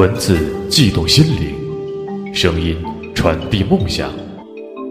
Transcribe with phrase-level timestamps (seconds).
[0.00, 0.38] 文字
[0.70, 2.74] 悸动心灵，声音
[3.14, 4.10] 传递梦想。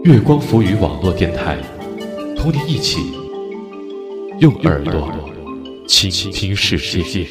[0.04, 1.58] 月光浮语网络电台，
[2.36, 3.00] 同你一起
[4.38, 5.12] 用耳朵
[5.88, 7.26] 倾听世界。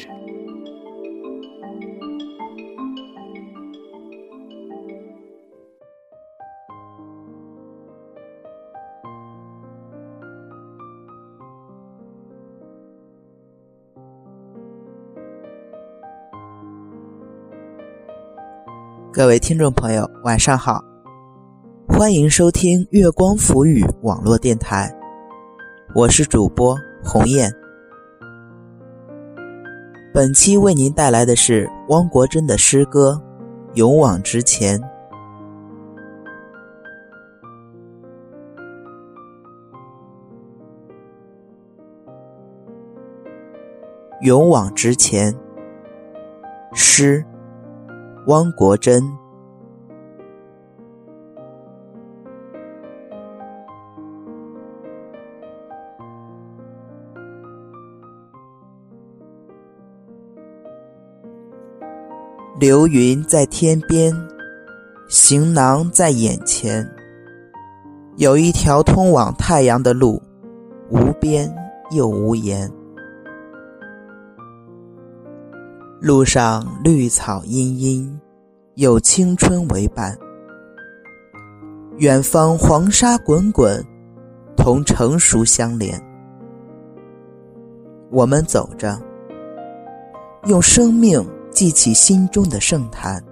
[19.12, 20.84] 各位听众朋友，晚上好，
[21.88, 24.88] 欢迎收听月光浮语网络电台，
[25.96, 27.52] 我是主播鸿雁。
[30.14, 33.20] 本期为您带来的是汪国真的诗歌
[33.76, 34.78] 《勇往直前》。
[44.20, 45.34] 勇往直前，
[46.72, 47.24] 诗。
[48.26, 49.02] 汪国真，
[62.58, 64.14] 流云在天边，
[65.08, 66.86] 行囊在眼前，
[68.16, 70.22] 有一条通往太阳的路，
[70.90, 71.50] 无边
[71.90, 72.70] 又无沿。
[76.02, 78.20] 路上绿草茵茵，
[78.76, 80.16] 有青春为伴。
[81.98, 83.84] 远方黄沙滚滚，
[84.56, 86.00] 同成熟相连。
[88.10, 88.98] 我们走着，
[90.46, 93.22] 用生命记起心中的圣坛。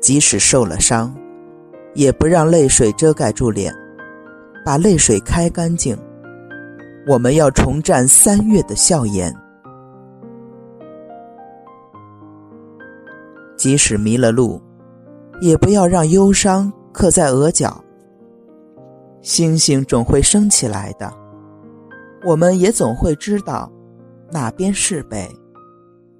[0.00, 1.14] 即使受了伤，
[1.94, 3.72] 也不让泪水遮盖住脸，
[4.64, 5.96] 把泪水开干净。
[7.08, 9.34] 我们要重绽三月的笑颜，
[13.56, 14.60] 即使迷了路，
[15.40, 17.82] 也不要让忧伤刻在额角。
[19.22, 21.10] 星星总会升起来的，
[22.26, 23.72] 我们也总会知道，
[24.30, 25.26] 哪边是北，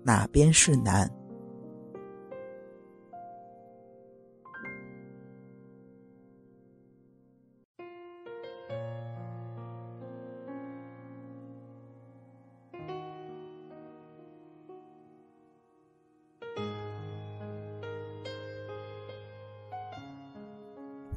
[0.03, 1.06] 哪边是南。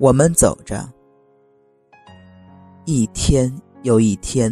[0.01, 0.91] 我们走着，
[2.85, 4.51] 一天又一天，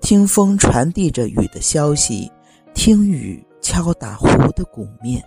[0.00, 2.32] 听风传递着雨的消息，
[2.72, 5.22] 听雨敲打湖的鼓面。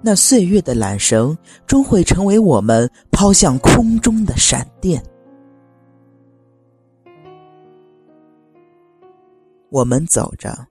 [0.00, 5.04] 那岁月的缆绳，终会成为我们抛向空中的闪电。
[9.68, 10.66] 我们走着。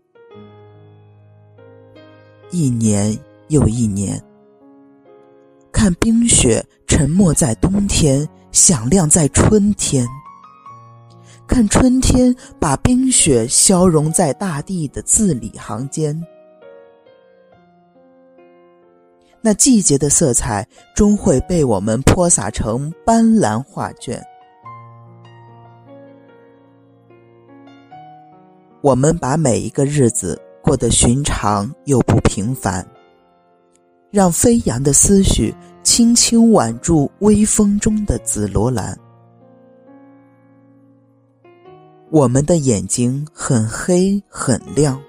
[2.55, 3.13] 一年
[3.49, 4.17] 又一年，
[5.73, 10.05] 看冰雪沉没在冬天，响亮在春天；
[11.45, 16.17] 看春天把冰雪消融在大地的字里行间。
[19.41, 24.25] 那季节的色彩终会被我们泼洒成斑斓画卷。
[28.81, 30.41] 我们把每一个日子。
[30.65, 32.83] 过得寻常又不平凡，
[34.09, 35.53] 让飞扬的思绪
[35.83, 38.97] 轻轻挽住微风中的紫罗兰。
[42.09, 44.99] 我们的眼睛很黑很亮，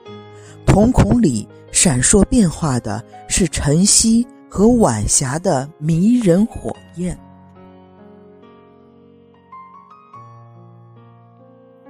[0.67, 7.19] 瞳孔里闪烁变化的是晨曦和晚霞的迷人火焰。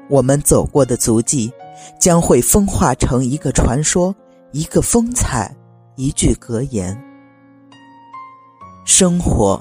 [0.09, 1.53] 我们走过的足迹。
[1.99, 4.15] 将会风化成一个传说，
[4.53, 5.55] 一个风采，
[5.97, 6.97] 一句格言。
[8.85, 9.61] 生活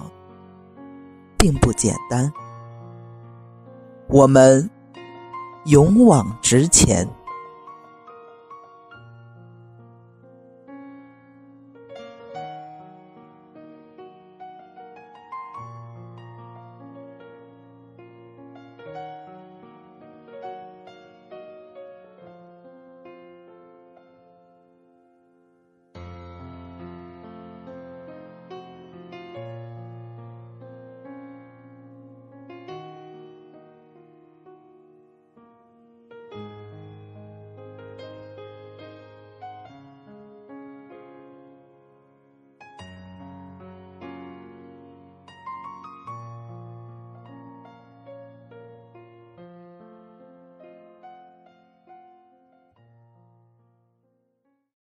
[1.38, 2.32] 并不简单，
[4.08, 4.70] 我们
[5.66, 7.08] 勇往直前。